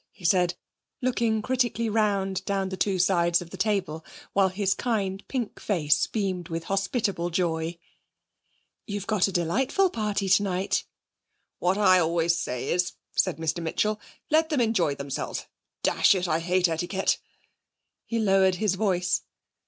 [0.13, 0.55] he said,
[1.03, 6.07] looking critically round down the two sides of the table, while his kind pink face
[6.07, 7.77] beamed with hospitable joy.
[8.87, 10.85] 'You've got a delightful party tonight.'
[11.59, 14.01] 'What I always say is,' said Mr Mitchell;
[14.31, 15.45] 'let them enjoy themselves!
[15.83, 17.19] Dash it, I hate etiquette.'
[18.07, 19.21] He lowered his voice.